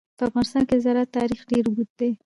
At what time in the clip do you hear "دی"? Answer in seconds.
1.99-2.11